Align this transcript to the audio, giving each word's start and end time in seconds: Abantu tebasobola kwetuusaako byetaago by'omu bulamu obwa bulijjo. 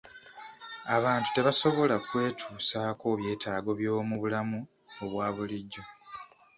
Abantu 0.95 1.27
tebasobola 1.35 1.95
kwetuusaako 2.07 3.07
byetaago 3.19 3.69
by'omu 3.79 4.13
bulamu 4.21 4.59
obwa 5.03 5.27
bulijjo. 5.35 5.83